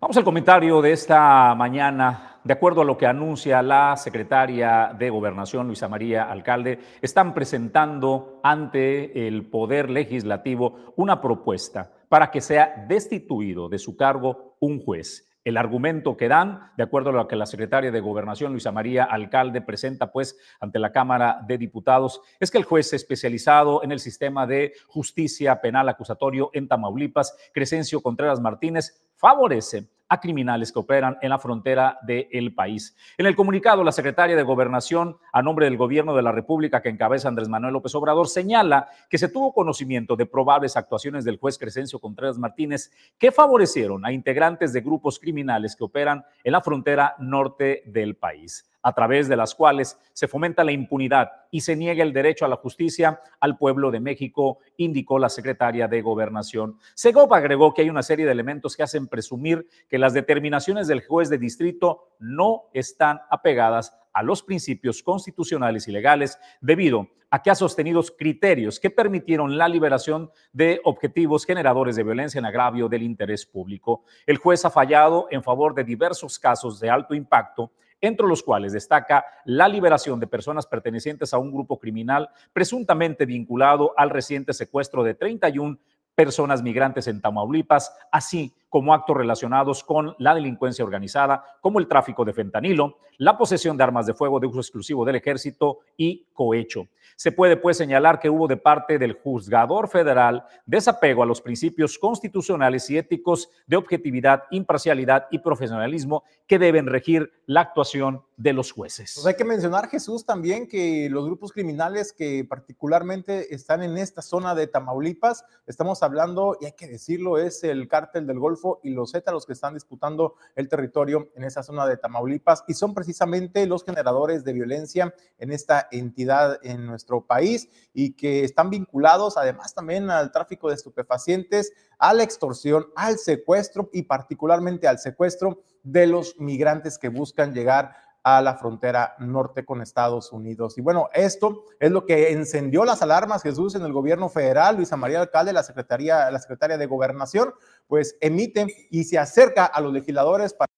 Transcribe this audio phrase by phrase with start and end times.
[0.00, 2.38] Vamos al comentario de esta mañana.
[2.44, 8.38] De acuerdo a lo que anuncia la secretaria de Gobernación, Luisa María Alcalde, están presentando
[8.44, 15.28] ante el Poder Legislativo una propuesta para que sea destituido de su cargo un juez.
[15.42, 19.02] El argumento que dan, de acuerdo a lo que la secretaria de Gobernación, Luisa María
[19.02, 23.98] Alcalde, presenta pues ante la Cámara de Diputados, es que el juez especializado en el
[23.98, 31.18] sistema de justicia penal acusatorio en Tamaulipas, Crescencio Contreras Martínez, favorece a criminales que operan
[31.20, 32.96] en la frontera del país.
[33.18, 36.88] En el comunicado, la secretaria de Gobernación, a nombre del gobierno de la República que
[36.88, 41.58] encabeza Andrés Manuel López Obrador, señala que se tuvo conocimiento de probables actuaciones del juez
[41.58, 47.14] Crescencio Contreras Martínez que favorecieron a integrantes de grupos criminales que operan en la frontera
[47.18, 52.02] norte del país a través de las cuales se fomenta la impunidad y se niega
[52.02, 56.78] el derecho a la justicia al pueblo de México, indicó la secretaria de Gobernación.
[56.94, 61.04] Segov agregó que hay una serie de elementos que hacen presumir que las determinaciones del
[61.04, 67.50] juez de distrito no están apegadas a los principios constitucionales y legales debido a que
[67.50, 73.02] ha sostenido criterios que permitieron la liberación de objetivos generadores de violencia en agravio del
[73.02, 74.04] interés público.
[74.26, 78.72] El juez ha fallado en favor de diversos casos de alto impacto entre los cuales
[78.72, 85.02] destaca la liberación de personas pertenecientes a un grupo criminal presuntamente vinculado al reciente secuestro
[85.02, 85.78] de 31
[86.14, 92.24] personas migrantes en Tamaulipas, así como actos relacionados con la delincuencia organizada, como el tráfico
[92.24, 96.86] de fentanilo, la posesión de armas de fuego de uso exclusivo del ejército y cohecho.
[97.16, 101.98] Se puede pues señalar que hubo de parte del juzgador federal desapego a los principios
[101.98, 108.70] constitucionales y éticos de objetividad, imparcialidad y profesionalismo que deben regir la actuación de los
[108.70, 109.14] jueces.
[109.16, 114.22] Pues hay que mencionar, Jesús, también que los grupos criminales que particularmente están en esta
[114.22, 118.90] zona de Tamaulipas, estamos hablando, y hay que decirlo, es el cártel del Golfo y
[118.90, 123.66] los los que están disputando el territorio en esa zona de Tamaulipas y son precisamente
[123.66, 129.74] los generadores de violencia en esta entidad en nuestro país y que están vinculados además
[129.74, 136.06] también al tráfico de estupefacientes, a la extorsión, al secuestro y particularmente al secuestro de
[136.06, 140.76] los migrantes que buscan llegar a la frontera norte con Estados Unidos.
[140.78, 144.76] Y bueno, esto es lo que encendió las alarmas, Jesús, en el gobierno federal.
[144.76, 147.52] Luisa María Alcalde, la secretaria, la secretaria de Gobernación,
[147.86, 150.68] pues emite y se acerca a los legisladores para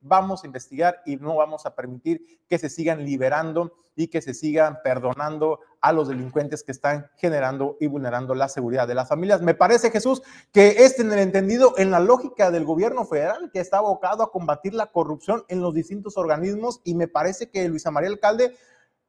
[0.00, 4.34] vamos a investigar y no vamos a permitir que se sigan liberando y que se
[4.34, 9.42] sigan perdonando a los delincuentes que están generando y vulnerando la seguridad de las familias.
[9.42, 10.22] Me parece, Jesús,
[10.52, 14.30] que este en el entendido, en la lógica del gobierno federal, que está abocado a
[14.30, 18.56] combatir la corrupción en los distintos organismos, y me parece que Luisa María Alcalde,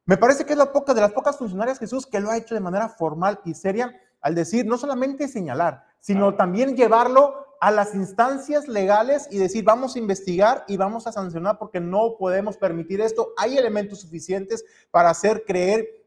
[0.04, 2.54] me parece que es la poca de las pocas funcionarias, Jesús, que lo ha hecho
[2.54, 7.94] de manera formal y seria al decir no solamente señalar, sino también llevarlo a las
[7.94, 13.00] instancias legales y decir, vamos a investigar y vamos a sancionar porque no podemos permitir
[13.00, 13.32] esto.
[13.38, 16.03] Hay elementos suficientes para hacer creer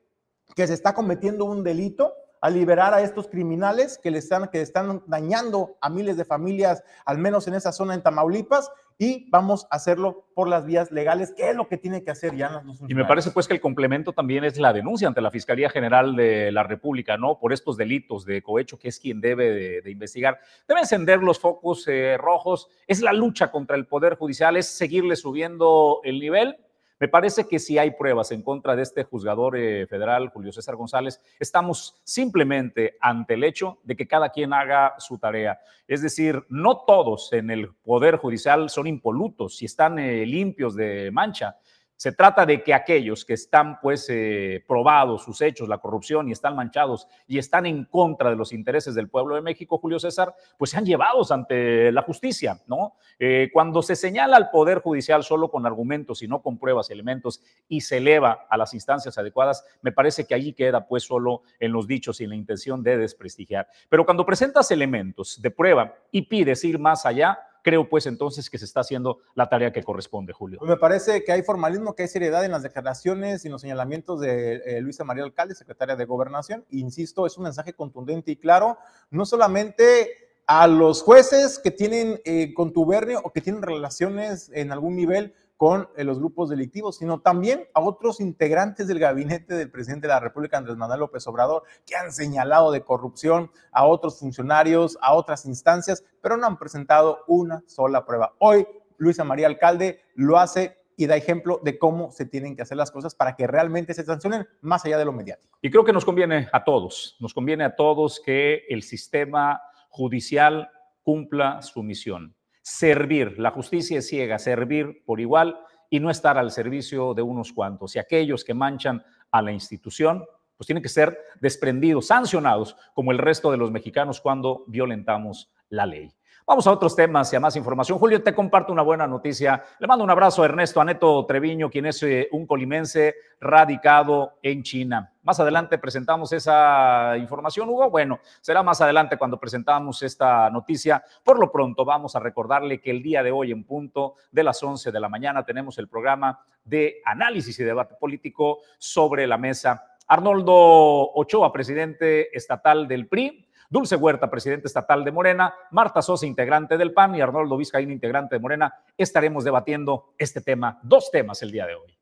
[0.58, 4.60] que se está cometiendo un delito a liberar a estos criminales que le están, que
[4.60, 9.68] están dañando a miles de familias, al menos en esa zona en Tamaulipas, y vamos
[9.70, 12.96] a hacerlo por las vías legales, que es lo que tiene que hacer ya Y
[12.96, 16.52] me parece pues que el complemento también es la denuncia ante la Fiscalía General de
[16.52, 17.38] la República, ¿no?
[17.38, 20.40] Por estos delitos de cohecho, que es quien debe de, investigar.
[20.68, 25.16] Debe encender los focos eh, rojos, es la lucha contra el Poder Judicial, es seguirle
[25.16, 26.58] subiendo el nivel
[27.00, 30.76] me parece que si hay pruebas en contra de este juzgador eh, federal, Julio César
[30.76, 35.60] González, estamos simplemente ante el hecho de que cada quien haga su tarea.
[35.88, 41.12] Es decir, no todos en el Poder Judicial son impolutos y están eh, limpios de
[41.12, 41.58] mancha.
[41.98, 46.32] Se trata de que aquellos que están pues eh, probados sus hechos, la corrupción y
[46.32, 50.36] están manchados y están en contra de los intereses del pueblo de México, Julio César,
[50.60, 52.94] pues sean llevados ante la justicia, ¿no?
[53.18, 56.94] Eh, cuando se señala al Poder Judicial solo con argumentos y no con pruebas y
[56.94, 61.42] elementos y se eleva a las instancias adecuadas, me parece que allí queda pues solo
[61.60, 63.68] en los dichos y en la intención de desprestigiar.
[63.90, 68.58] Pero cuando presentas elementos de prueba y pides ir más allá, creo pues entonces que
[68.58, 70.58] se está haciendo la tarea que corresponde, Julio.
[70.62, 74.62] me parece que hay formalismo, que hay seriedad en las declaraciones y los señalamientos de
[74.66, 76.64] eh, Luisa María Alcalde, secretaria de Gobernación.
[76.70, 78.78] Insisto, es un mensaje contundente y claro,
[79.10, 80.12] no solamente
[80.46, 85.90] a los jueces que tienen eh, contubernio o que tienen relaciones en algún nivel con
[85.98, 90.20] eh, los grupos delictivos, sino también a otros integrantes del gabinete del presidente de la
[90.20, 95.46] República, Andrés Manuel López Obrador, que han señalado de corrupción a otros funcionarios, a otras
[95.46, 98.34] instancias, pero no han presentado una sola prueba.
[98.38, 98.68] Hoy
[98.98, 102.92] Luisa María Alcalde lo hace y da ejemplo de cómo se tienen que hacer las
[102.92, 105.58] cosas para que realmente se sancionen más allá de lo mediático.
[105.62, 110.70] Y creo que nos conviene a todos, nos conviene a todos que el sistema judicial
[111.04, 112.37] cumpla su misión
[112.68, 113.40] servir.
[113.40, 115.58] La justicia es ciega, servir por igual
[115.90, 117.96] y no estar al servicio de unos cuantos.
[117.96, 120.26] Y aquellos que manchan a la institución,
[120.58, 125.86] pues tienen que ser desprendidos, sancionados, como el resto de los mexicanos cuando violentamos la
[125.86, 126.12] ley.
[126.50, 128.00] Vamos a otros temas y a más información.
[128.00, 129.66] Julio, te comparto una buena noticia.
[129.80, 134.64] Le mando un abrazo a Ernesto Aneto Treviño, quien es eh, un colimense radicado en
[134.64, 135.12] China.
[135.24, 137.90] Más adelante presentamos esa información, Hugo.
[137.90, 141.04] Bueno, será más adelante cuando presentamos esta noticia.
[141.22, 144.64] Por lo pronto, vamos a recordarle que el día de hoy, en punto de las
[144.64, 149.84] 11 de la mañana, tenemos el programa de análisis y debate político sobre la mesa.
[150.08, 156.78] Arnoldo Ochoa, presidente estatal del PRI, Dulce Huerta, presidente estatal de Morena, Marta Sosa, integrante
[156.78, 161.52] del PAN y Arnoldo Vizcaíno, integrante de Morena, estaremos debatiendo este tema, dos temas el
[161.52, 161.97] día de hoy.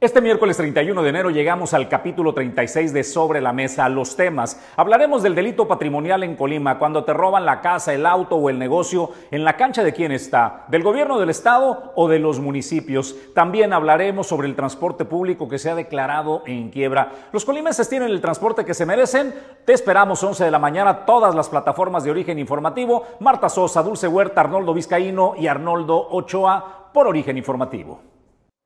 [0.00, 4.60] Este miércoles 31 de enero llegamos al capítulo 36 de Sobre la Mesa, los temas.
[4.76, 8.58] Hablaremos del delito patrimonial en Colima, cuando te roban la casa, el auto o el
[8.58, 13.16] negocio, en la cancha de quién está, del gobierno del estado o de los municipios.
[13.34, 17.12] También hablaremos sobre el transporte público que se ha declarado en quiebra.
[17.32, 19.32] Los colimenses tienen el transporte que se merecen.
[19.64, 23.06] Te esperamos 11 de la mañana, todas las plataformas de origen informativo.
[23.20, 28.13] Marta Sosa, Dulce Huerta, Arnoldo Vizcaíno y Arnoldo Ochoa por origen informativo.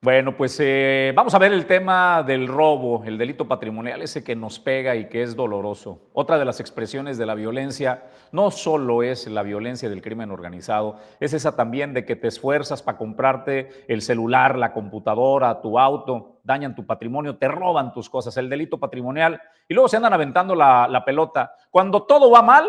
[0.00, 4.36] Bueno, pues eh, vamos a ver el tema del robo, el delito patrimonial, ese que
[4.36, 6.02] nos pega y que es doloroso.
[6.12, 11.00] Otra de las expresiones de la violencia no solo es la violencia del crimen organizado,
[11.18, 16.38] es esa también de que te esfuerzas para comprarte el celular, la computadora, tu auto,
[16.44, 20.54] dañan tu patrimonio, te roban tus cosas, el delito patrimonial, y luego se andan aventando
[20.54, 21.54] la, pelota.
[21.72, 22.68] Cuando todo va mal,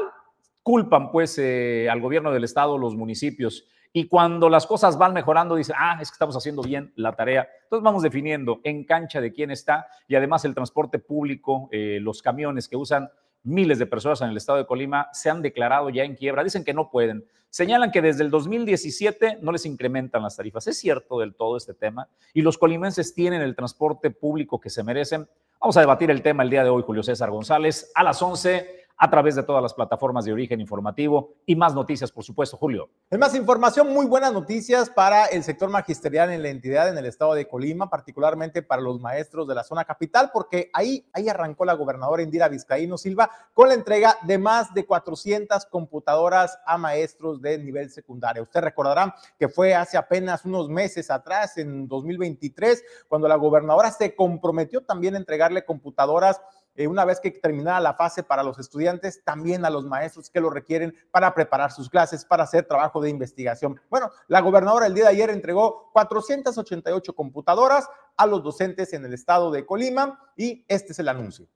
[0.63, 3.67] culpan pues eh, al gobierno del estado, los municipios.
[3.91, 7.47] Y cuando las cosas van mejorando, dice, ah, es que estamos haciendo bien la tarea.
[7.63, 12.21] Entonces vamos definiendo en cancha de quién está y además el transporte público, eh, los
[12.21, 13.09] camiones que usan
[13.43, 16.43] miles de personas en el estado de Colima se han declarado ya en quiebra.
[16.43, 17.25] Dicen que no pueden.
[17.49, 20.67] Señalan que desde el 2017 no les incrementan las tarifas.
[20.67, 22.07] Es cierto del todo este tema.
[22.33, 25.27] Y los colimenses tienen el transporte público que se merecen.
[25.59, 28.78] Vamos a debatir el tema el día de hoy, Julio César González, a las 11
[29.01, 32.89] a través de todas las plataformas de origen informativo y más noticias, por supuesto, Julio.
[33.09, 37.05] En más información, muy buenas noticias para el sector magisterial en la entidad, en el
[37.05, 41.63] estado de Colima, particularmente para los maestros de la zona capital, porque ahí, ahí arrancó
[41.63, 47.41] la gobernadora Indira Vizcaíno Silva con la entrega de más de 400 computadoras a maestros
[47.41, 48.43] de nivel secundario.
[48.43, 54.13] Usted recordará que fue hace apenas unos meses atrás, en 2023, cuando la gobernadora se
[54.13, 56.41] comprometió también a entregarle computadoras
[56.79, 60.39] eh, una vez que terminara la fase para los estudiantes, también a los maestros que
[60.39, 63.81] lo requieren para preparar sus clases, para hacer trabajo de investigación.
[63.89, 69.13] Bueno, la gobernadora el día de ayer entregó 488 computadoras a los docentes en el
[69.13, 71.47] estado de Colima y este es el anuncio.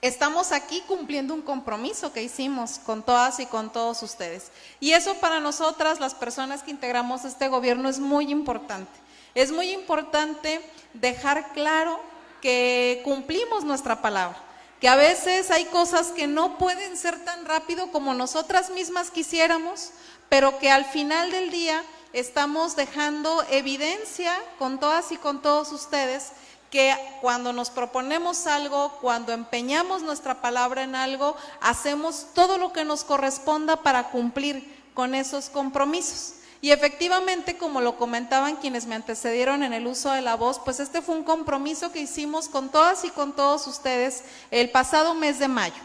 [0.00, 4.52] Estamos aquí cumpliendo un compromiso que hicimos con todas y con todos ustedes.
[4.80, 8.90] Y eso para nosotras, las personas que integramos este gobierno, es muy importante.
[9.34, 10.62] Es muy importante
[10.94, 12.00] dejar claro
[12.40, 14.38] que cumplimos nuestra palabra,
[14.80, 19.90] que a veces hay cosas que no pueden ser tan rápido como nosotras mismas quisiéramos,
[20.28, 21.82] pero que al final del día
[22.12, 26.32] estamos dejando evidencia con todas y con todos ustedes
[26.70, 32.84] que cuando nos proponemos algo, cuando empeñamos nuestra palabra en algo, hacemos todo lo que
[32.84, 36.34] nos corresponda para cumplir con esos compromisos.
[36.62, 40.78] Y efectivamente, como lo comentaban quienes me antecedieron en el uso de la voz, pues
[40.78, 45.38] este fue un compromiso que hicimos con todas y con todos ustedes el pasado mes
[45.38, 45.82] de mayo.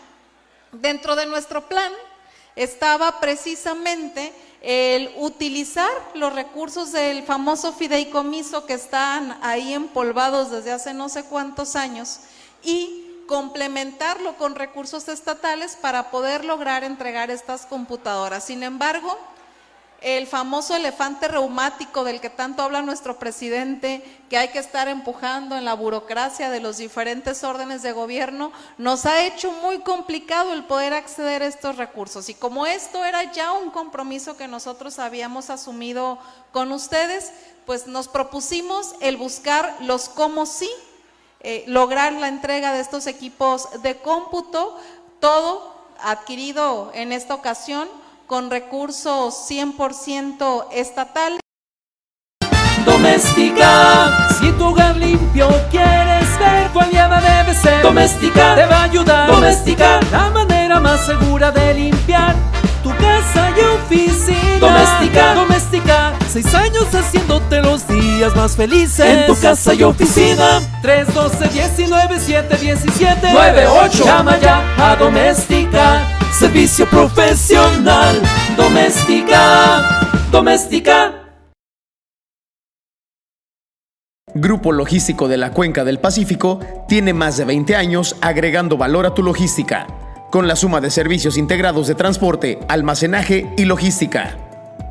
[0.74, 1.94] Dentro de nuestro plan
[2.58, 10.94] estaba precisamente el utilizar los recursos del famoso fideicomiso que están ahí empolvados desde hace
[10.94, 12.20] no sé cuántos años
[12.64, 18.46] y complementarlo con recursos estatales para poder lograr entregar estas computadoras.
[18.46, 19.18] Sin embargo,
[20.06, 25.58] el famoso elefante reumático del que tanto habla nuestro presidente, que hay que estar empujando
[25.58, 30.66] en la burocracia de los diferentes órdenes de gobierno, nos ha hecho muy complicado el
[30.66, 32.30] poder acceder a estos recursos.
[32.30, 36.20] Y como esto era ya un compromiso que nosotros habíamos asumido
[36.52, 37.32] con ustedes,
[37.66, 40.70] pues nos propusimos el buscar los cómo sí,
[41.40, 44.78] eh, lograr la entrega de estos equipos de cómputo,
[45.20, 47.90] todo adquirido en esta ocasión
[48.28, 51.40] con recursos 100% estatales.
[52.86, 57.82] Doméstica, si tu hogar limpio quieres ver, tu aliada debe ser.
[57.82, 59.30] Doméstica, te va a ayudar.
[59.30, 62.36] Doméstica, la manera más segura de limpiar
[62.84, 64.60] tu casa y oficina.
[64.60, 69.06] Doméstica, doméstica, seis años haciéndote los días más felices.
[69.06, 70.62] En tu casa y oficina.
[70.82, 78.22] 312 19 7 17 98 Llama ya a Doméstica Servicio profesional
[78.58, 80.06] doméstica
[80.36, 81.14] doméstica.
[84.34, 89.14] Grupo Logístico de la Cuenca del Pacífico tiene más de 20 años agregando valor a
[89.14, 89.88] tu logística,
[90.30, 94.38] con la suma de servicios integrados de transporte, almacenaje y logística.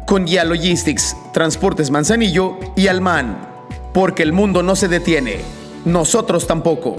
[0.06, 3.36] Con Ya Logistics, Transportes Manzanillo y Alman.
[3.92, 5.40] Porque el mundo no se detiene,
[5.84, 6.96] nosotros tampoco.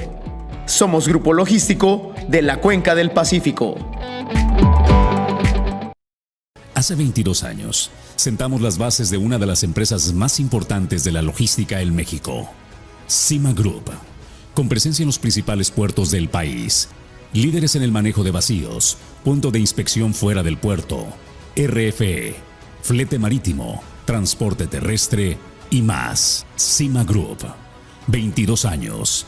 [0.66, 3.76] Somos Grupo Logístico de la Cuenca del Pacífico.
[6.74, 11.22] Hace 22 años, sentamos las bases de una de las empresas más importantes de la
[11.22, 12.50] logística en México,
[13.08, 13.92] Cima Group,
[14.56, 16.90] con presencia en los principales puertos del país,
[17.32, 21.06] líderes en el manejo de vacíos, punto de inspección fuera del puerto,
[21.56, 22.36] RFE,
[22.82, 25.38] flete marítimo, transporte terrestre
[25.70, 26.46] y más.
[26.56, 27.46] Cima Group,
[28.08, 29.28] 22 años,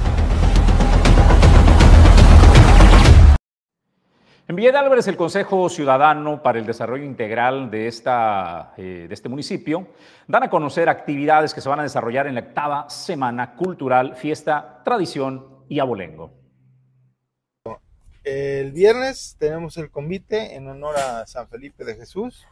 [4.51, 9.13] En Villa de Álvarez, el Consejo Ciudadano para el Desarrollo Integral de, esta, eh, de
[9.13, 9.87] este municipio
[10.27, 14.81] dan a conocer actividades que se van a desarrollar en la octava Semana Cultural, Fiesta,
[14.83, 16.33] Tradición y Abolengo.
[18.25, 22.45] El viernes tenemos el convite en honor a San Felipe de Jesús.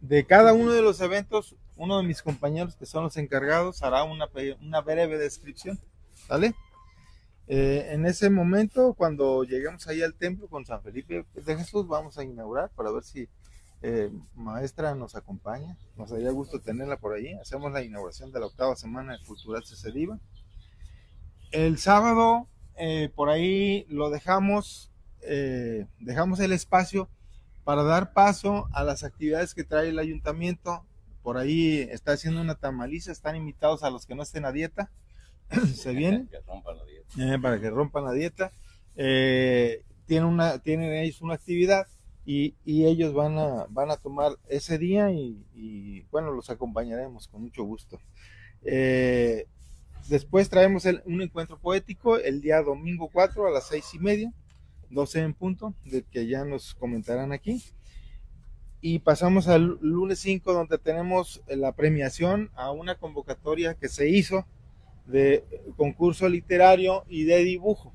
[0.00, 4.04] De cada uno de los eventos, uno de mis compañeros que son los encargados hará
[4.04, 4.28] una,
[4.60, 5.76] una breve descripción.
[6.28, 6.54] ¿Vale?
[7.50, 12.18] Eh, en ese momento, cuando lleguemos ahí al templo con San Felipe de Jesús, vamos
[12.18, 13.26] a inaugurar para ver si
[13.80, 15.78] eh, maestra nos acompaña.
[15.96, 17.32] Nos daría gusto tenerla por ahí.
[17.34, 20.18] Hacemos la inauguración de la octava semana cultural Cesediva.
[21.50, 24.92] El sábado, eh, por ahí lo dejamos,
[25.98, 27.08] dejamos el espacio
[27.64, 30.84] para dar paso a las actividades que trae el ayuntamiento.
[31.22, 34.90] Por ahí está haciendo una tamaliza, están invitados a los que no estén a dieta.
[35.74, 36.28] Se vienen.
[37.18, 38.52] Eh, para que rompan la dieta.
[38.96, 41.86] Eh, tienen, una, tienen ellos una actividad
[42.24, 47.64] y, ellos van a, van a tomar ese día y, bueno, los acompañaremos con mucho
[47.64, 47.98] gusto.
[48.62, 49.46] Eh,
[50.08, 54.32] después traemos un encuentro poético el día domingo 4 a las 6 y media,
[54.90, 57.62] 12 en punto, de que ya nos comentarán aquí.
[58.80, 64.46] Y pasamos al lunes 5 donde tenemos la premiación a una convocatoria que se hizo
[65.08, 65.44] de
[65.76, 67.92] concurso literario y de dibujo.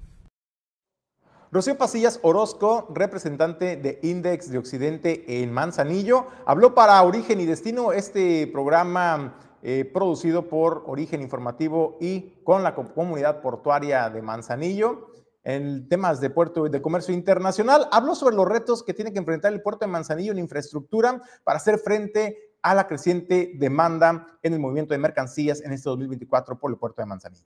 [1.52, 7.92] Rocío Pasillas Orozco, representante de Index de Occidente en Manzanillo, habló para Origen y Destino,
[7.92, 15.12] este programa eh, producido por Origen Informativo y con la comunidad portuaria de Manzanillo
[15.44, 17.88] en temas de puerto y de comercio internacional.
[17.92, 21.58] Habló sobre los retos que tiene que enfrentar el puerto de Manzanillo en infraestructura para
[21.58, 26.72] hacer frente a la creciente demanda en el movimiento de mercancías en este 2024 por
[26.72, 27.46] el puerto de Manzanillo.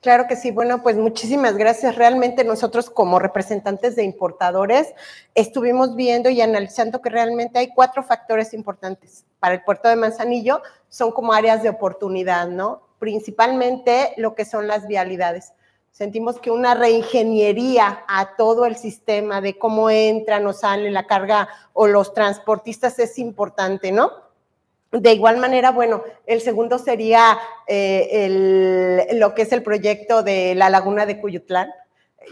[0.00, 0.50] Claro que sí.
[0.50, 1.96] Bueno, pues muchísimas gracias.
[1.96, 4.94] Realmente nosotros como representantes de importadores
[5.34, 10.62] estuvimos viendo y analizando que realmente hay cuatro factores importantes para el puerto de Manzanillo.
[10.88, 12.88] Son como áreas de oportunidad, ¿no?
[12.98, 15.52] Principalmente lo que son las vialidades.
[15.92, 21.48] Sentimos que una reingeniería a todo el sistema de cómo entra, o sale la carga
[21.72, 24.10] o los transportistas es importante, ¿no?
[24.92, 30.68] De igual manera, bueno, el segundo sería eh, lo que es el proyecto de la
[30.68, 31.70] Laguna de Cuyutlán.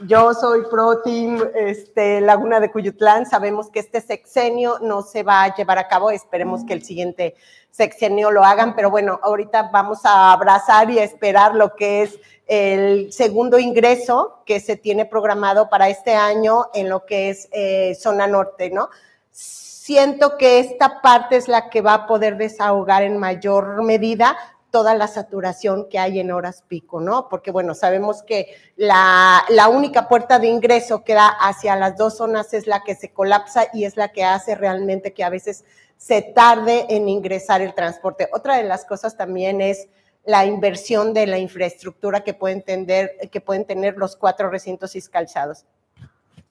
[0.07, 3.27] Yo soy pro team este, Laguna de Cuyutlán.
[3.27, 6.11] Sabemos que este sexenio no se va a llevar a cabo.
[6.11, 7.37] Esperemos que el siguiente
[7.71, 13.13] sexenio lo hagan, pero bueno, ahorita vamos a abrazar y esperar lo que es el
[13.13, 18.27] segundo ingreso que se tiene programado para este año en lo que es eh, zona
[18.27, 18.89] norte, ¿no?
[19.31, 24.37] Siento que esta parte es la que va a poder desahogar en mayor medida
[24.71, 27.29] toda la saturación que hay en horas pico, ¿no?
[27.29, 32.17] Porque bueno, sabemos que la, la, única puerta de ingreso que da hacia las dos
[32.17, 35.65] zonas es la que se colapsa y es la que hace realmente que a veces
[35.97, 38.29] se tarde en ingresar el transporte.
[38.33, 39.89] Otra de las cosas también es
[40.29, 45.65] la inversión de la infraestructura que pueden, tener, que pueden tener los cuatro recintos fiscalizados.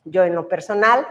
[0.04, 1.06] Yo en lo personal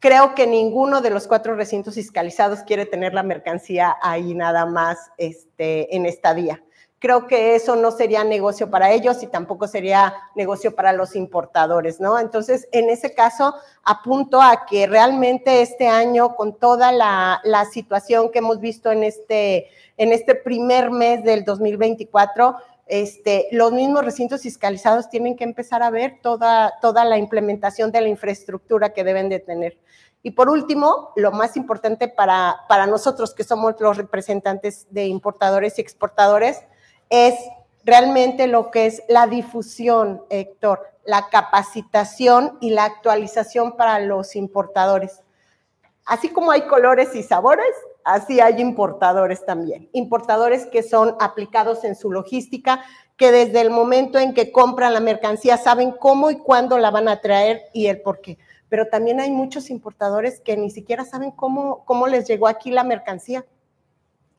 [0.00, 4.98] creo que ninguno de los cuatro recintos fiscalizados quiere tener la mercancía ahí nada más
[5.16, 6.60] este, en estadía.
[6.98, 12.00] Creo que eso no sería negocio para ellos y tampoco sería negocio para los importadores,
[12.00, 12.18] ¿no?
[12.18, 17.40] Entonces, en ese caso, apunto a que realmente este año, con toda la,
[17.72, 24.04] situación que hemos visto en este, en este primer mes del 2024, este, los mismos
[24.04, 29.04] recintos fiscalizados tienen que empezar a ver toda, toda la implementación de la infraestructura que
[29.04, 29.78] deben de tener.
[30.22, 35.78] Y por último, lo más importante para, para nosotros que somos los representantes de importadores
[35.78, 36.64] y exportadores,
[37.10, 37.34] es
[37.84, 45.22] realmente lo que es la difusión, Héctor, la capacitación y la actualización para los importadores.
[46.04, 47.74] Así como hay colores y sabores,
[48.04, 49.88] así hay importadores también.
[49.92, 52.84] Importadores que son aplicados en su logística,
[53.16, 57.08] que desde el momento en que compran la mercancía saben cómo y cuándo la van
[57.08, 58.38] a traer y el por qué.
[58.68, 62.84] Pero también hay muchos importadores que ni siquiera saben cómo, cómo les llegó aquí la
[62.84, 63.44] mercancía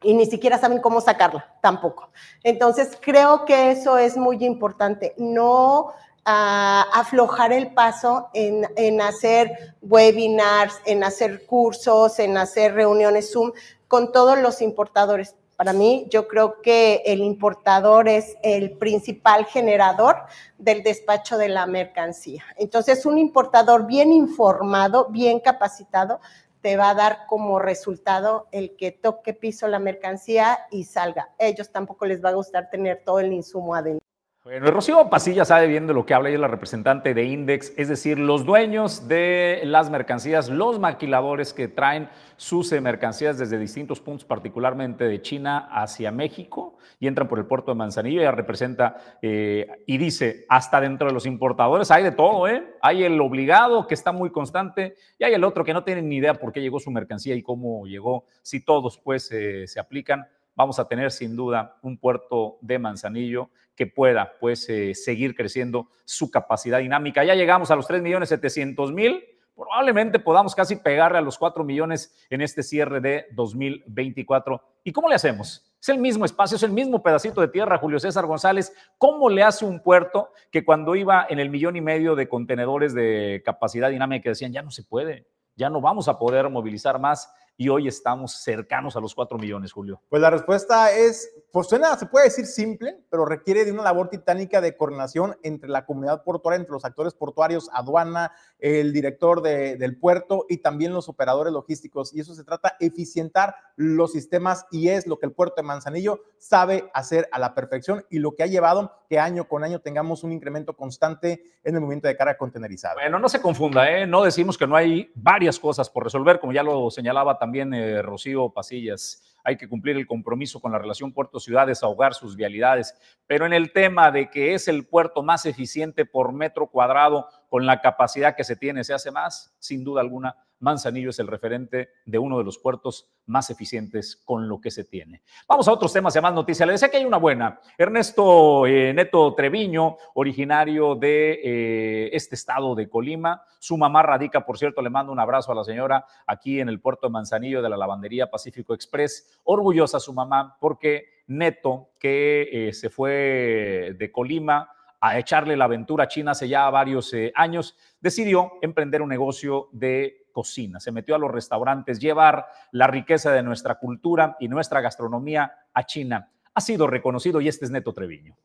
[0.01, 2.09] y ni siquiera saben cómo sacarla, tampoco.
[2.43, 5.91] Entonces, creo que eso es muy importante, no
[6.25, 13.51] ah, aflojar el paso en, en, hacer webinars, en hacer cursos, en hacer reuniones Zoom
[13.87, 15.35] con todos los importadores.
[15.57, 20.15] Para mí, yo creo que el importador es el principal generador
[20.57, 22.45] del despacho de la mercancía.
[22.55, 26.21] Entonces, un importador bien informado, bien capacitado,
[26.61, 31.29] te va a dar como resultado el que toque piso la mercancía y salga.
[31.37, 34.08] ellos tampoco les va a gustar tener todo el insumo adentro.
[34.41, 37.73] Bueno, Rocío Pasilla sabe bien de lo que habla, ella es la representante de Index,
[37.75, 43.59] es decir, los dueños de las mercancías, los maquiladores que traen sus eh, mercancías desde
[43.59, 48.21] distintos puntos, particularmente de China hacia México, y entran por el puerto de Manzanillo.
[48.21, 52.75] Ella representa eh, y dice, hasta dentro de los importadores hay de todo, ¿eh?
[52.81, 56.15] Hay el obligado que está muy constante y hay el otro que no tiene ni
[56.15, 58.23] idea por qué llegó su mercancía y cómo llegó.
[58.41, 63.49] Si todos pues eh, se aplican, vamos a tener sin duda un puerto de Manzanillo
[63.79, 67.23] que pueda pues eh, seguir creciendo su capacidad dinámica.
[67.23, 69.23] Ya llegamos a los 3.700.000,
[69.55, 74.61] probablemente podamos casi pegarle a los 4 millones en este cierre de 2024.
[74.83, 75.71] ¿Y cómo le hacemos?
[75.81, 78.75] Es el mismo espacio, es el mismo pedacito de tierra, Julio César González.
[78.97, 82.93] ¿Cómo le hace un puerto que cuando iba en el millón y medio de contenedores
[82.93, 87.33] de capacidad dinámica decían, ya no se puede, ya no vamos a poder movilizar más?
[87.59, 90.01] Y hoy estamos cercanos a los 4 millones, Julio?
[90.07, 94.07] Pues la respuesta es, pues suena, se puede decir simple, pero requiere de una labor
[94.07, 99.99] titánica de coordinación entre la comunidad portuaria, entre los actores portuarios, aduana, el director del
[99.99, 102.15] puerto y también los operadores logísticos.
[102.15, 105.63] Y eso se trata de eficientar los sistemas y es lo que el puerto de
[105.63, 109.79] Manzanillo sabe hacer a la perfección y lo que ha llevado que año con año
[109.81, 112.93] tengamos un incremento constante en el movimiento de carga contenerizada.
[112.93, 114.07] Bueno, no se confunda, ¿eh?
[114.07, 117.73] no decimos que no hay varias cosas por resolver, como ya lo señalaba también también
[117.73, 119.23] eh, Rocío Pasillas.
[119.43, 122.95] Hay que cumplir el compromiso con la relación puerto-ciudad, desahogar sus vialidades.
[123.25, 127.65] Pero en el tema de que es el puerto más eficiente por metro cuadrado con
[127.65, 129.55] la capacidad que se tiene, ¿se hace más?
[129.57, 134.47] Sin duda alguna Manzanillo es el referente de uno de los puertos más eficientes con
[134.47, 135.21] lo que se tiene.
[135.47, 136.65] Vamos a otros temas de más noticias.
[136.67, 137.59] Le decía que hay una buena.
[137.77, 143.43] Ernesto eh, Neto Treviño, originario de eh, este estado de Colima.
[143.59, 146.81] Su mamá radica, por cierto, le mando un abrazo a la señora aquí en el
[146.81, 149.39] puerto de Manzanillo de la lavandería Pacífico Express.
[149.43, 156.03] Orgullosa su mamá porque Neto, que eh, se fue de Colima, a echarle la aventura
[156.03, 161.31] a China hace ya varios años, decidió emprender un negocio de se metió a los
[161.31, 166.29] restaurantes, llevar la riqueza de nuestra cultura y nuestra gastronomía a China.
[166.53, 168.35] Ha sido reconocido y este es Neto Treviño.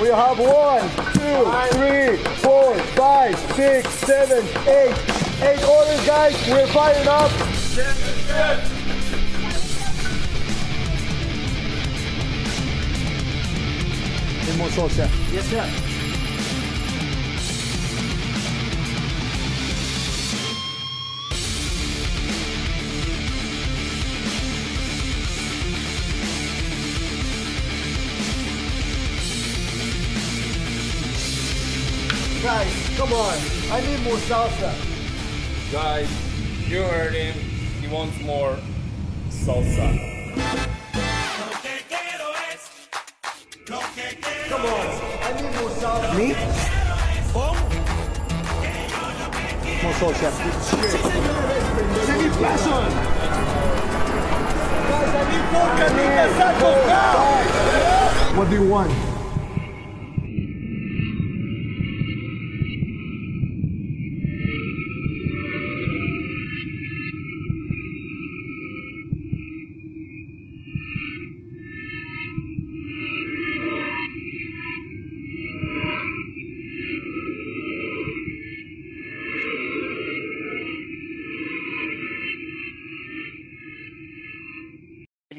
[0.00, 0.80] We have one,
[1.12, 5.20] two, three, four, five, six, seven, eight.
[5.42, 6.48] Eight orders, guys.
[6.48, 8.79] We're firing up.
[14.60, 15.32] More salt, chef.
[15.32, 15.66] Yes, chef.
[32.42, 33.38] Guys, come on.
[33.70, 34.74] I need more salsa.
[35.72, 36.10] Guys,
[36.68, 37.34] you heard him.
[37.80, 38.58] He wants more
[39.30, 40.69] salsa.
[46.16, 46.34] Me?
[47.32, 47.54] ¿Cómo?
[49.82, 50.34] More salt, chef.
[54.90, 55.70] Guys, I need more.
[58.36, 59.09] What do you want?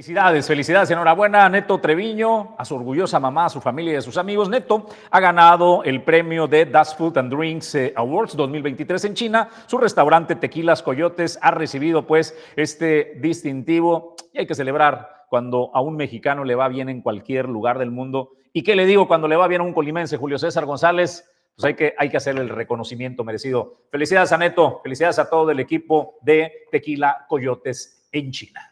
[0.01, 4.01] Felicidades, felicidades, enhorabuena a Neto Treviño, a su orgullosa mamá, a su familia y a
[4.01, 4.49] sus amigos.
[4.49, 9.49] Neto ha ganado el premio de Das Food and Drinks eh, Awards 2023 en China.
[9.67, 15.81] Su restaurante Tequilas Coyotes ha recibido pues este distintivo y hay que celebrar cuando a
[15.81, 18.31] un mexicano le va bien en cualquier lugar del mundo.
[18.53, 21.31] ¿Y qué le digo cuando le va bien a un colimense, Julio César González?
[21.55, 23.83] Pues hay que, hay que hacerle el reconocimiento merecido.
[23.91, 28.70] Felicidades a Neto, felicidades a todo el equipo de Tequila Coyotes en China.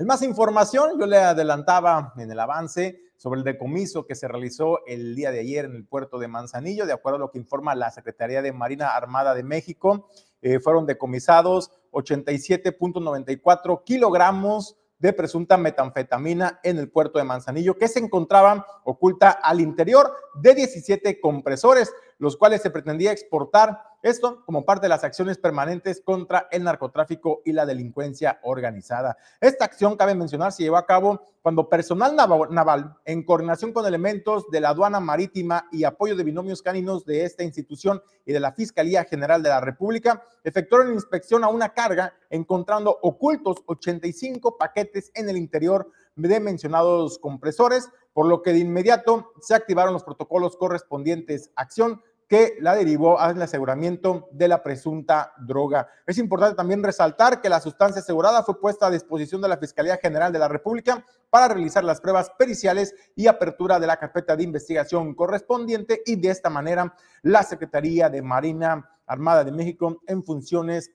[0.00, 4.78] En más información, yo le adelantaba en el avance sobre el decomiso que se realizó
[4.86, 7.74] el día de ayer en el puerto de Manzanillo, de acuerdo a lo que informa
[7.74, 10.08] la Secretaría de Marina Armada de México,
[10.40, 17.98] eh, fueron decomisados 87.94 kilogramos de presunta metanfetamina en el puerto de Manzanillo, que se
[17.98, 24.86] encontraban oculta al interior de 17 compresores, los cuales se pretendía exportar esto como parte
[24.86, 29.16] de las acciones permanentes contra el narcotráfico y la delincuencia organizada.
[29.40, 34.50] Esta acción, cabe mencionar, se llevó a cabo cuando personal naval, en coordinación con elementos
[34.50, 38.52] de la aduana marítima y apoyo de binomios caninos de esta institución y de la
[38.52, 45.28] Fiscalía General de la República, efectuaron inspección a una carga, encontrando ocultos 85 paquetes en
[45.28, 51.50] el interior de mencionados compresores, por lo que de inmediato se activaron los protocolos correspondientes
[51.54, 55.88] acción que la derivó al aseguramiento de la presunta droga.
[56.06, 59.96] Es importante también resaltar que la sustancia asegurada fue puesta a disposición de la Fiscalía
[59.96, 64.44] General de la República para realizar las pruebas periciales y apertura de la carpeta de
[64.44, 70.92] investigación correspondiente y de esta manera la Secretaría de Marina Armada de México en funciones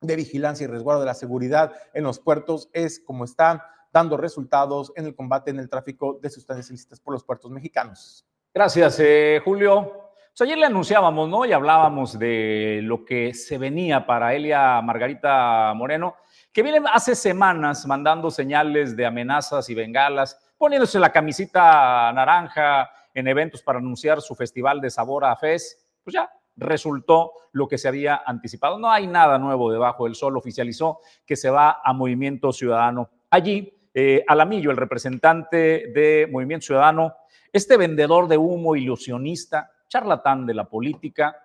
[0.00, 4.92] de vigilancia y resguardo de la seguridad en los puertos es como está dando resultados
[4.96, 8.26] en el combate en el tráfico de sustancias ilícitas por los puertos mexicanos.
[8.52, 10.01] Gracias, eh, Julio.
[10.34, 11.44] Pues ayer le anunciábamos, ¿no?
[11.44, 16.16] Y hablábamos de lo que se venía para Elia Margarita Moreno,
[16.50, 23.28] que viene hace semanas mandando señales de amenazas y bengalas, poniéndose la camisita naranja en
[23.28, 25.86] eventos para anunciar su festival de sabor a FES.
[26.02, 28.78] Pues ya, resultó lo que se había anticipado.
[28.78, 30.38] No hay nada nuevo debajo del sol.
[30.38, 33.10] Oficializó que se va a Movimiento Ciudadano.
[33.28, 37.16] Allí, eh, Alamillo, el representante de Movimiento Ciudadano,
[37.52, 41.36] este vendedor de humo ilusionista, charlatán de la política,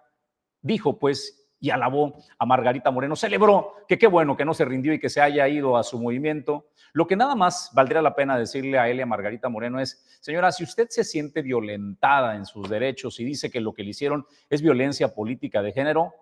[0.61, 4.93] dijo pues y alabó a Margarita Moreno, celebró que qué bueno que no se rindió
[4.93, 6.67] y que se haya ido a su movimiento.
[6.93, 10.63] Lo que nada más valdría la pena decirle a Elia Margarita Moreno es, señora, si
[10.63, 14.61] usted se siente violentada en sus derechos y dice que lo que le hicieron es
[14.61, 16.13] violencia política de género,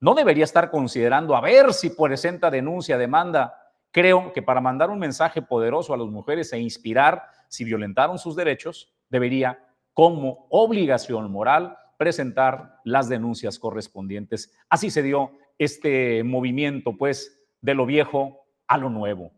[0.00, 3.54] no debería estar considerando a ver si presenta denuncia, demanda.
[3.92, 8.34] Creo que para mandar un mensaje poderoso a las mujeres e inspirar si violentaron sus
[8.34, 14.52] derechos, debería como obligación moral presentar las denuncias correspondientes.
[14.68, 19.32] Así se dio este movimiento, pues, de lo viejo a lo nuevo.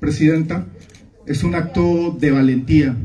[0.00, 0.66] Presidenta,
[1.26, 2.96] es un acto de valentía,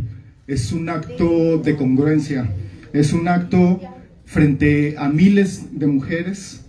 [0.47, 2.49] es un acto de congruencia,
[2.93, 3.79] es un acto
[4.25, 6.65] frente a miles de mujeres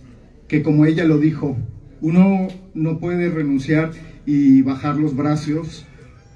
[0.47, 1.55] que, como ella lo dijo,
[2.01, 3.91] uno no puede renunciar
[4.25, 5.85] y bajar los brazos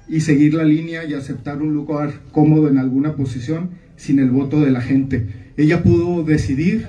[0.08, 4.60] y seguir la línea y aceptar un lugar cómodo en alguna posición sin el voto
[4.60, 5.26] de la gente.
[5.56, 6.86] Ella pudo decidir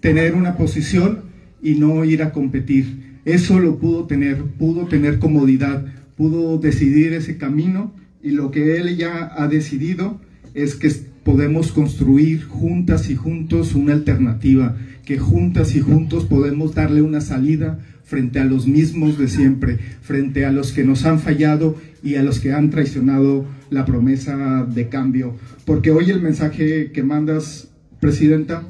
[0.00, 1.20] tener una posición
[1.62, 3.18] y no ir a competir.
[3.24, 5.84] Eso lo pudo tener, pudo tener comodidad,
[6.16, 10.20] pudo decidir ese camino y lo que él ya ha decidido
[10.54, 10.90] es que
[11.24, 17.78] podemos construir juntas y juntos una alternativa, que juntas y juntos podemos darle una salida
[18.08, 22.22] frente a los mismos de siempre, frente a los que nos han fallado y a
[22.22, 25.36] los que han traicionado la promesa de cambio.
[25.66, 27.68] Porque hoy el mensaje que mandas,
[28.00, 28.62] Presidenta,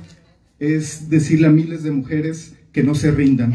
[0.59, 3.55] es decirle a miles de mujeres que no se rindan.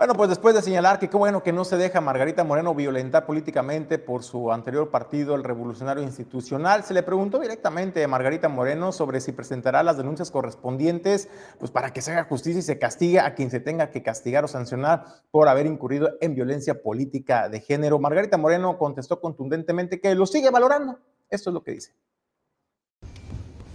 [0.00, 3.26] Bueno, pues después de señalar que qué bueno que no se deja Margarita Moreno violentar
[3.26, 8.92] políticamente por su anterior partido, el Revolucionario Institucional, se le preguntó directamente a Margarita Moreno
[8.92, 13.20] sobre si presentará las denuncias correspondientes, pues para que se haga justicia y se castigue
[13.20, 17.60] a quien se tenga que castigar o sancionar por haber incurrido en violencia política de
[17.60, 17.98] género.
[17.98, 20.98] Margarita Moreno contestó contundentemente que lo sigue valorando.
[21.28, 21.92] Esto es lo que dice.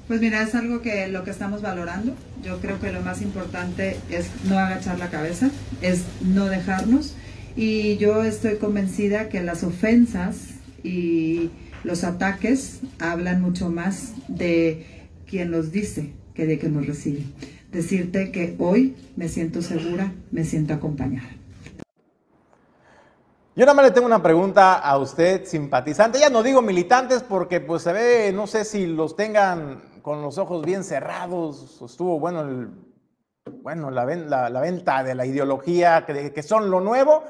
[0.08, 2.14] Pues mira, es algo que lo que estamos valorando.
[2.44, 5.50] Yo creo que lo más importante es no agachar la cabeza,
[5.82, 7.16] es no dejarnos.
[7.56, 10.50] Y yo estoy convencida que las ofensas
[10.84, 11.50] y
[11.84, 17.24] los ataques hablan mucho más de quien los dice que de quien nos recibe.
[17.72, 21.30] Decirte que hoy me siento segura, me siento acompañada.
[23.56, 26.20] Yo nada más le tengo una pregunta a usted, simpatizante.
[26.20, 30.38] Ya no digo militantes porque pues se ve, no sé si los tengan con los
[30.38, 31.82] ojos bien cerrados.
[31.82, 32.72] Estuvo bueno,
[33.64, 37.24] bueno la, la, venta de la ideología que, que son lo nuevo.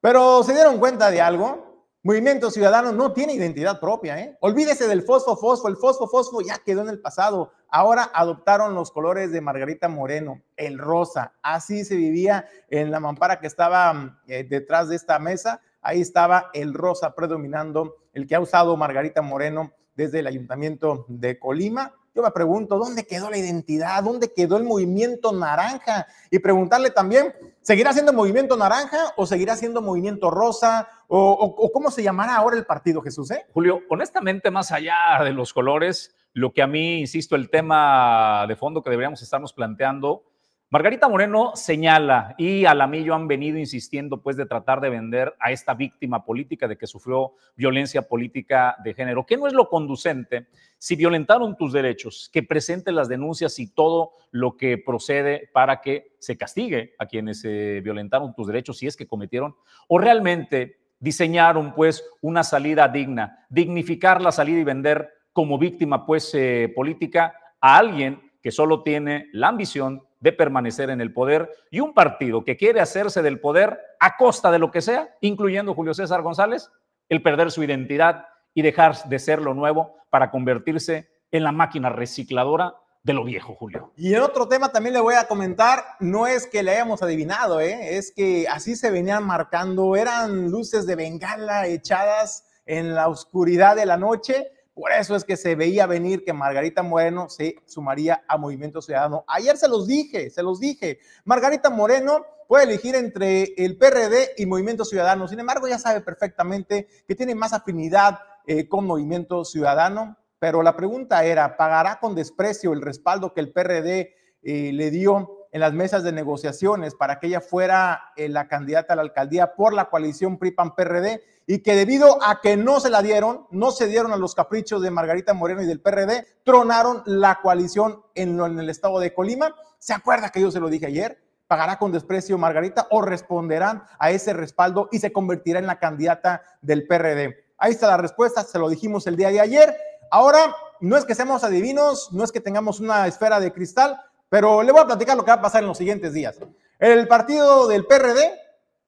[0.00, 1.86] Pero se dieron cuenta de algo.
[2.02, 4.36] Movimiento Ciudadano no tiene identidad propia, ¿eh?
[4.40, 7.52] Olvídese del fosfo fosfo, el fosfo fosfo ya quedó en el pasado.
[7.68, 11.32] Ahora adoptaron los colores de Margarita Moreno, el rosa.
[11.42, 15.60] Así se vivía en la mampara que estaba eh, detrás de esta mesa.
[15.80, 21.38] Ahí estaba el rosa predominando, el que ha usado Margarita Moreno desde el ayuntamiento de
[21.38, 21.94] Colima.
[22.16, 24.02] Yo me pregunto, ¿dónde quedó la identidad?
[24.02, 26.06] ¿Dónde quedó el movimiento naranja?
[26.30, 30.88] Y preguntarle también, ¿seguirá siendo movimiento naranja o seguirá siendo movimiento rosa?
[31.08, 33.30] ¿O, cómo se llamará ahora el partido, Jesús?
[33.32, 33.44] Eh?
[33.52, 38.56] Julio, honestamente, más allá de los colores, lo que a mí, insisto, el tema de
[38.56, 40.24] fondo que deberíamos estarnos planteando
[40.68, 45.74] Margarita Moreno señala y Alamillo han venido insistiendo pues de tratar de vender a esta
[45.74, 49.24] víctima política de que sufrió violencia política de género.
[49.24, 50.48] ¿Qué no es lo conducente?
[50.76, 56.16] Si violentaron tus derechos, que presentes las denuncias y todo lo que procede para que
[56.18, 59.54] se castigue a quienes eh, violentaron tus derechos si es que cometieron,
[59.86, 66.34] o realmente diseñaron pues una salida digna, dignificar la salida y vender como víctima pues
[66.34, 71.80] eh, política a alguien que solo tiene la ambición de permanecer en el poder y
[71.80, 75.94] un partido que quiere hacerse del poder a costa de lo que sea, incluyendo Julio
[75.94, 76.70] César González,
[77.08, 81.90] el perder su identidad y dejar de ser lo nuevo para convertirse en la máquina
[81.90, 83.92] recicladora de lo viejo, Julio.
[83.96, 87.60] Y en otro tema también le voy a comentar, no es que le hayamos adivinado,
[87.60, 87.96] ¿eh?
[87.96, 93.86] es que así se venían marcando, eran luces de bengala echadas en la oscuridad de
[93.86, 98.36] la noche por eso es que se veía venir que Margarita Moreno se sumaría a
[98.36, 99.24] Movimiento Ciudadano.
[99.26, 100.98] Ayer se los dije, se los dije.
[101.24, 105.28] Margarita Moreno puede elegir entre el PRD y Movimiento Ciudadano.
[105.28, 110.18] Sin embargo, ya sabe perfectamente que tiene más afinidad eh, con Movimiento Ciudadano.
[110.38, 115.45] Pero la pregunta era, ¿pagará con desprecio el respaldo que el PRD eh, le dio
[115.56, 119.54] en las mesas de negociaciones para que ella fuera eh, la candidata a la alcaldía
[119.54, 121.22] por la coalición PRI-PAN-PRD?
[121.46, 124.82] y que debido a que no se la dieron, no se dieron a los caprichos
[124.82, 129.54] de Margarita Moreno y del PRD, tronaron la coalición en, en el estado de Colima.
[129.78, 131.22] ¿Se acuerda que yo se lo dije ayer?
[131.46, 136.42] ¿Pagará con desprecio Margarita o responderán a ese respaldo y se convertirá en la candidata
[136.60, 137.46] del PRD?
[137.56, 139.76] Ahí está la respuesta, se lo dijimos el día de ayer.
[140.10, 143.98] Ahora, no es que seamos adivinos, no es que tengamos una esfera de cristal,
[144.36, 146.38] pero le voy a platicar lo que va a pasar en los siguientes días.
[146.78, 148.38] El partido del PRD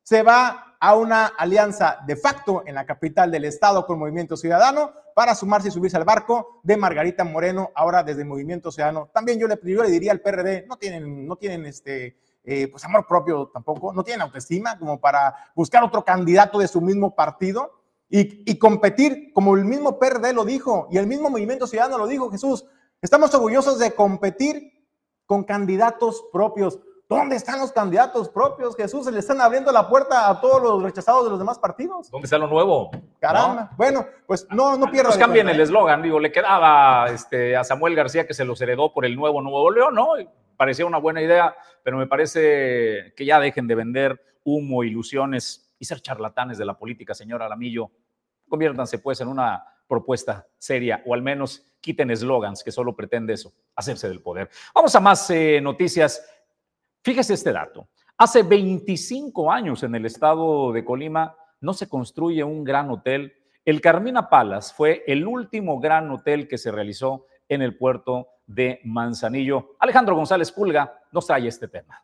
[0.03, 4.93] se va a una alianza de facto en la capital del estado con Movimiento Ciudadano
[5.15, 9.09] para sumarse y subirse al barco de Margarita Moreno, ahora desde Movimiento Ciudadano.
[9.15, 9.57] También yo le,
[9.91, 14.21] diría al PRD, no tienen, no tienen este, eh, pues amor propio tampoco, no tienen
[14.21, 17.73] autoestima como para buscar otro candidato de su mismo partido
[18.11, 22.07] y, y competir, como el mismo PRD lo dijo y el mismo Movimiento Ciudadano lo
[22.07, 22.67] dijo, Jesús,
[23.01, 24.78] estamos orgullosos de competir
[25.29, 26.81] con candidatos propios.
[27.07, 29.05] ¿Dónde están los candidatos propios, Jesús?
[29.05, 32.11] Se le están abriendo la puerta a todos los rechazados de los demás partidos.
[32.11, 32.91] ¿Dónde está lo nuevo?
[33.21, 33.71] Caramba.
[33.77, 35.11] Bueno, pues no, no pierdo.
[35.11, 38.93] Pues cambien el eslogan, digo, le quedaba este, a Samuel García que se los heredó
[38.93, 40.13] por el nuevo Nuevo León, ¿no?
[40.57, 45.85] Parecía una buena idea, pero me parece que ya dejen de vender humo, ilusiones y
[45.85, 47.91] ser charlatanes de la política, señor Alamillo.
[48.49, 53.53] Conviértanse pues en una propuesta seria o al menos quiten eslogans que solo pretende eso,
[53.77, 54.51] hacerse del poder.
[54.75, 56.23] Vamos a más eh, noticias.
[57.03, 57.89] Fíjese este dato.
[58.17, 63.33] Hace 25 años en el estado de Colima no se construye un gran hotel.
[63.65, 68.81] El Carmina Palace fue el último gran hotel que se realizó en el puerto de
[68.85, 69.77] Manzanillo.
[69.79, 72.03] Alejandro González Pulga nos trae este tema.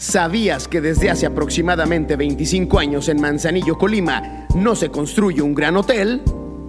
[0.00, 5.76] ¿Sabías que desde hace aproximadamente 25 años en Manzanillo, Colima, no se construye un gran
[5.76, 6.22] hotel?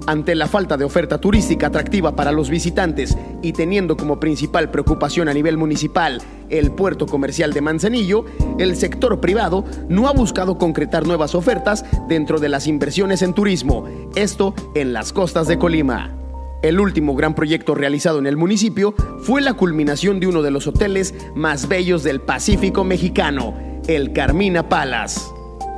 [0.05, 5.29] Ante la falta de oferta turística atractiva para los visitantes y teniendo como principal preocupación
[5.29, 8.25] a nivel municipal el puerto comercial de Manzanillo,
[8.59, 13.87] el sector privado no ha buscado concretar nuevas ofertas dentro de las inversiones en turismo,
[14.13, 16.20] esto en las costas de Colima.
[16.61, 18.93] El último gran proyecto realizado en el municipio
[19.23, 23.55] fue la culminación de uno de los hoteles más bellos del Pacífico mexicano,
[23.87, 25.21] el Carmina Palace.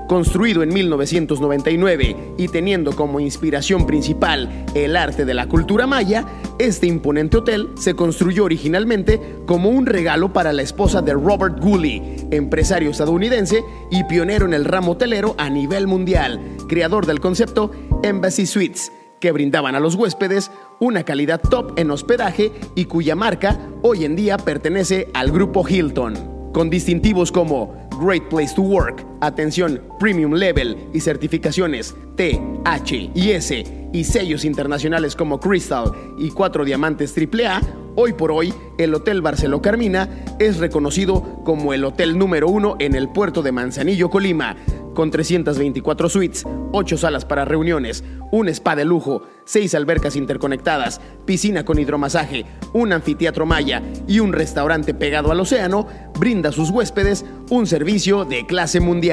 [0.10, 6.26] Construido en 1999 y teniendo como inspiración principal el arte de la cultura maya,
[6.60, 12.28] este imponente hotel se construyó originalmente como un regalo para la esposa de Robert Gooley,
[12.32, 17.72] empresario estadounidense y pionero en el ramo hotelero a nivel mundial, creador del concepto
[18.04, 18.92] Embassy Suites,
[19.24, 24.18] que brindaban a los huéspedes una calidad top en hospedaje y cuya marca hoy en
[24.18, 30.78] día pertenece al grupo Hilton con distintivos como Great Place to Work, atención Premium Level
[30.94, 37.62] y certificaciones T, H y S y sellos internacionales como Crystal y cuatro diamantes AAA,
[37.96, 40.10] hoy por hoy el Hotel Barceló Carmina
[40.40, 44.56] es reconocido como el hotel número uno en el puerto de Manzanillo, Colima,
[44.94, 51.66] con 324 suites, 8 salas para reuniones, un spa de lujo, 6 albercas interconectadas, piscina
[51.66, 55.88] con hidromasaje, un anfiteatro maya y un restaurante pegado al océano,
[56.20, 59.13] brinda a sus huéspedes un servicio de clase mundial.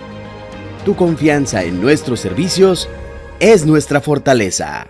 [0.83, 2.89] Tu confianza en nuestros servicios
[3.39, 4.87] es nuestra fortaleza.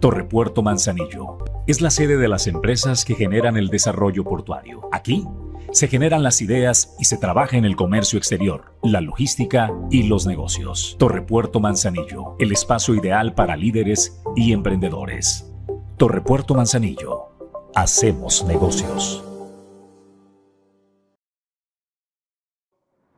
[0.00, 4.88] Torrepuerto Manzanillo es la sede de las empresas que generan el desarrollo portuario.
[4.90, 5.28] Aquí
[5.72, 10.26] se generan las ideas y se trabaja en el comercio exterior, la logística y los
[10.26, 10.96] negocios.
[10.98, 15.52] Torrepuerto Manzanillo, el espacio ideal para líderes y emprendedores.
[15.98, 17.28] Torrepuerto Manzanillo,
[17.74, 19.22] hacemos negocios.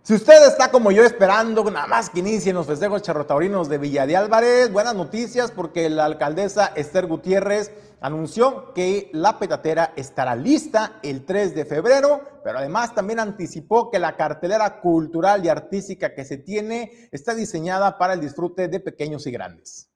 [0.07, 4.07] Si usted está como yo esperando nada más que inicien los festejos charrotaurinos de Villa
[4.07, 10.99] de Álvarez, buenas noticias porque la alcaldesa Esther Gutiérrez anunció que la petatera estará lista
[11.03, 16.27] el 3 de febrero, pero además también anticipó que la cartelera cultural y artística que
[16.27, 19.89] se tiene está diseñada para el disfrute de pequeños y grandes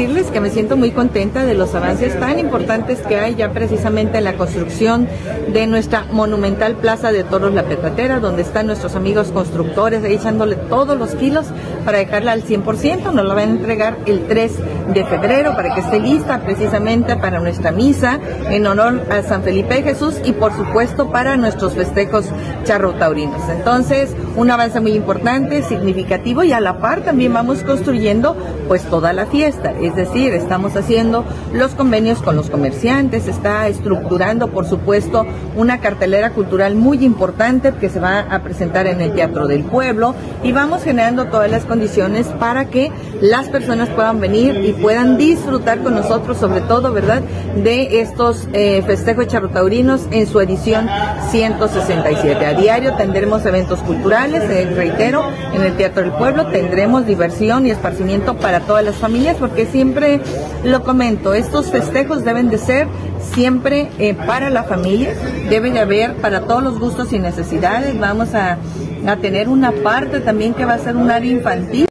[0.00, 4.16] decirles que me siento muy contenta de los avances tan importantes que hay ya precisamente
[4.16, 5.06] en la construcción
[5.52, 10.56] de nuestra monumental Plaza de Toros La Petatera, donde están nuestros amigos constructores ahí echándole
[10.56, 11.48] todos los kilos
[11.84, 13.12] para dejarla al 100%.
[13.12, 14.52] Nos la van a entregar el 3
[14.94, 19.82] de febrero para que esté lista precisamente para nuestra misa en honor a San Felipe
[19.82, 22.24] Jesús y por supuesto para nuestros festejos
[22.64, 23.42] charrotaurinos.
[23.50, 28.34] Entonces, un avance muy importante, significativo y a la par también vamos construyendo
[28.66, 34.48] pues toda la fiesta es decir, estamos haciendo los convenios con los comerciantes, está estructurando,
[34.48, 35.26] por supuesto,
[35.56, 40.14] una cartelera cultural muy importante que se va a presentar en el Teatro del Pueblo
[40.42, 45.80] y vamos generando todas las condiciones para que las personas puedan venir y puedan disfrutar
[45.80, 47.22] con nosotros, sobre todo, ¿verdad?,
[47.56, 50.88] de estos eh, festejos charrotaurinos en su edición
[51.30, 52.46] 167.
[52.46, 57.70] A diario tendremos eventos culturales, eh, reitero, en el Teatro del Pueblo tendremos diversión y
[57.70, 60.20] esparcimiento para todas las familias porque siempre
[60.64, 62.86] lo comento, estos festejos deben de ser
[63.20, 65.14] siempre eh, para la familia,
[65.48, 68.58] debe de haber para todos los gustos y necesidades, vamos a,
[69.06, 71.86] a tener una parte también que va a ser un área infantil.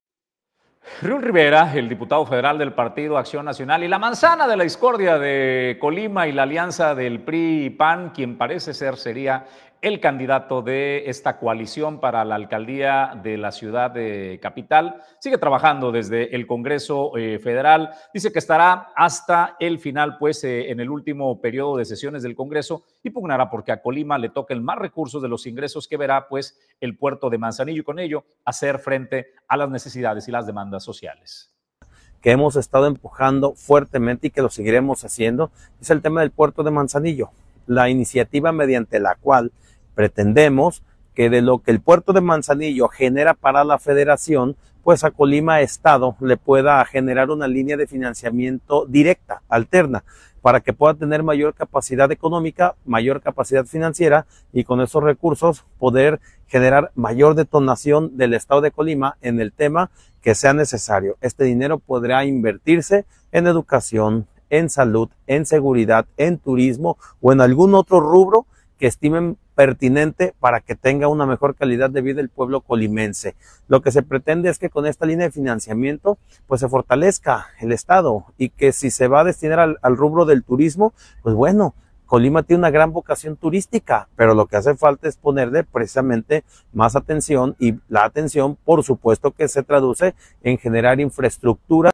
[1.01, 5.17] Riul Rivera, el diputado federal del Partido Acción Nacional y la manzana de la discordia
[5.17, 9.45] de Colima y la alianza del PRI y PAN, quien parece ser sería
[9.81, 15.01] el candidato de esta coalición para la alcaldía de la ciudad de capital.
[15.19, 17.91] Sigue trabajando desde el Congreso eh, Federal.
[18.13, 22.35] Dice que estará hasta el final, pues, eh, en el último periodo de sesiones del
[22.35, 26.27] Congreso y pugnará porque a Colima le toquen más recursos de los ingresos que verá,
[26.27, 30.45] pues, el puerto de Manzanillo y con ello hacer frente a las necesidades y las
[30.45, 31.55] demandas sociales
[32.21, 36.63] que hemos estado empujando fuertemente y que lo seguiremos haciendo, es el tema del puerto
[36.63, 37.29] de Manzanillo,
[37.65, 39.53] la iniciativa mediante la cual
[39.99, 40.81] pretendemos
[41.13, 45.59] que de lo que el puerto de Manzanillo genera para la federación, pues a Colima
[45.59, 50.05] Estado le pueda generar una línea de financiamiento directa, alterna,
[50.41, 56.21] para que pueda tener mayor capacidad económica, mayor capacidad financiera y con esos recursos poder
[56.47, 59.91] generar mayor detonación del Estado de Colima en el tema
[60.21, 61.17] que sea necesario.
[61.19, 67.75] Este dinero podrá invertirse en educación, en salud, en seguridad, en turismo o en algún
[67.75, 68.45] otro rubro
[68.79, 73.35] que estimen pertinente para que tenga una mejor calidad de vida el pueblo colimense.
[73.67, 76.17] Lo que se pretende es que con esta línea de financiamiento
[76.47, 80.43] pues se fortalezca el Estado y que si se va a destinar al, rubro del
[80.45, 81.75] turismo, pues bueno,
[82.05, 86.95] Colima tiene una gran vocación turística, pero lo que hace falta es ponerle precisamente más
[86.95, 91.88] atención y la atención, por supuesto, que se traduce en generar infraestructura.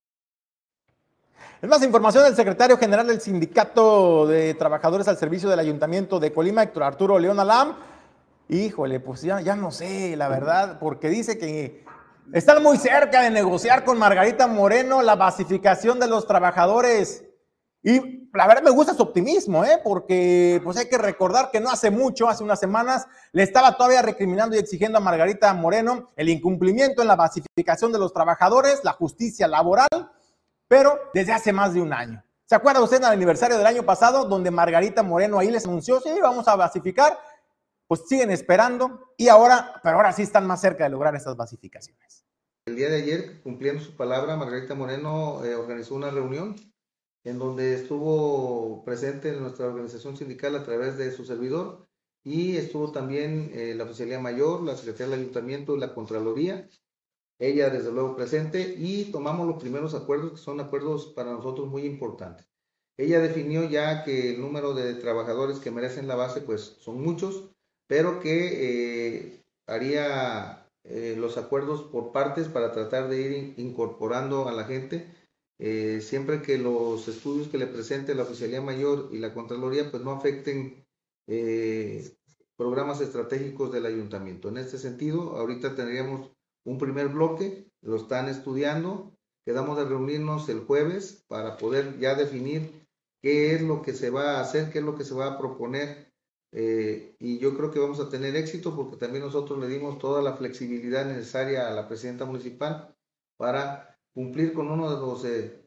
[1.68, 6.62] Más información del secretario general del Sindicato de Trabajadores al Servicio del Ayuntamiento de Colima,
[6.62, 7.76] Héctor Arturo León Alam.
[8.50, 11.84] Híjole, pues ya, ya no sé, la verdad, porque dice que
[12.34, 17.26] están muy cerca de negociar con Margarita Moreno la basificación de los trabajadores.
[17.82, 19.80] Y la verdad me gusta su optimismo, ¿eh?
[19.84, 24.04] porque pues hay que recordar que no hace mucho, hace unas semanas, le estaba todavía
[24.04, 28.92] recriminando y exigiendo a Margarita Moreno el incumplimiento en la basificación de los trabajadores, la
[28.92, 29.88] justicia laboral,
[30.68, 32.24] pero desde hace más de un año.
[32.46, 36.10] ¿Se acuerda usted del aniversario del año pasado, donde Margarita Moreno ahí les anunció, sí,
[36.22, 37.18] vamos a basificar?
[37.88, 42.26] Pues siguen esperando y ahora, pero ahora sí están más cerca de lograr estas basificaciones.
[42.68, 46.56] El día de ayer, cumpliendo su palabra, Margarita Moreno eh, organizó una reunión
[47.24, 51.88] en donde estuvo presente nuestra organización sindical a través de su servidor
[52.24, 56.68] y estuvo también eh, la Oficialía Mayor, la Secretaría del Ayuntamiento y la Contraloría,
[57.40, 61.84] ella desde luego presente y tomamos los primeros acuerdos que son acuerdos para nosotros muy
[61.84, 62.48] importantes.
[62.98, 67.50] Ella definió ya que el número de trabajadores que merecen la base pues son muchos,
[67.88, 74.54] pero que eh, haría eh, los acuerdos por partes para tratar de ir incorporando a
[74.54, 75.14] la gente
[75.58, 80.04] eh, siempre que los estudios que le presente la Oficialía Mayor y la Contraloría pues
[80.04, 80.86] no afecten
[82.56, 84.50] programas estratégicos del ayuntamiento.
[84.50, 86.30] En este sentido, ahorita tendríamos
[86.66, 92.86] un primer bloque, lo están estudiando, quedamos de reunirnos el jueves para poder ya definir
[93.22, 95.38] qué es lo que se va a hacer, qué es lo que se va a
[95.38, 96.12] proponer.
[96.52, 100.22] Eh, y yo creo que vamos a tener éxito porque también nosotros le dimos toda
[100.22, 102.96] la flexibilidad necesaria a la presidenta municipal
[103.38, 105.66] para cumplir con uno de los eh,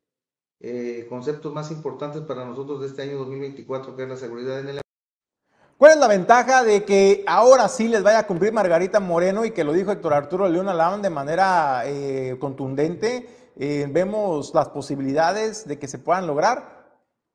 [0.60, 4.68] eh, conceptos más importantes para nosotros de este año 2024, que es la seguridad en
[4.68, 4.80] el
[5.78, 9.52] ¿Cuál es la ventaja de que ahora sí les vaya a cumplir Margarita Moreno y
[9.52, 13.28] que lo dijo Héctor Arturo León Alam de manera eh, contundente?
[13.56, 16.86] vemos las posibilidades de que se puedan lograr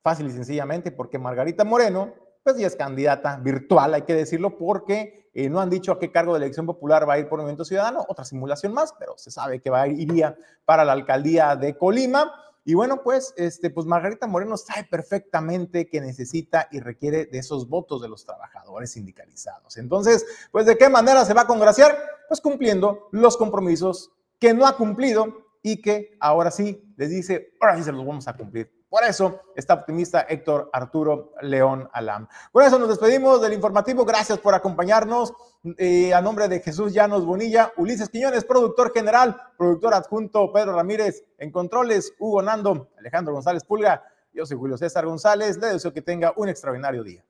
[0.01, 2.13] fácil y sencillamente porque Margarita Moreno
[2.43, 6.11] pues ya es candidata virtual, hay que decirlo, porque eh, no han dicho a qué
[6.11, 9.31] cargo de elección popular va a ir por Movimiento Ciudadano, otra simulación más, pero se
[9.31, 10.35] sabe que va a ir, iría
[10.65, 12.33] para la alcaldía de Colima.
[12.65, 17.67] Y bueno, pues, este, pues Margarita Moreno sabe perfectamente que necesita y requiere de esos
[17.67, 19.77] votos de los trabajadores sindicalizados.
[19.77, 21.97] Entonces, pues, ¿de qué manera se va a congraciar?
[22.27, 27.77] Pues cumpliendo los compromisos que no ha cumplido y que ahora sí les dice, ahora
[27.77, 28.71] sí se los vamos a cumplir.
[28.93, 32.27] Por eso está optimista Héctor Arturo León Alam.
[32.51, 34.05] Con eso nos despedimos del informativo.
[34.05, 35.33] Gracias por acompañarnos.
[36.13, 41.51] A nombre de Jesús Llanos Bonilla, Ulises Quiñones, productor general, productor adjunto Pedro Ramírez, en
[41.51, 44.03] controles, Hugo Nando, Alejandro González Pulga.
[44.31, 45.57] Yo soy Julio César González.
[45.57, 47.25] Le deseo que tenga un extraordinario día.